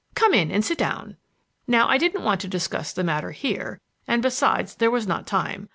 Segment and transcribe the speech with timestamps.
[0.15, 1.15] Come in and sit down."
[1.67, 5.69] Now I didn't want to discuss the matter here, and, besides, there was not time.